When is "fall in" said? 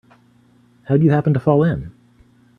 1.39-1.91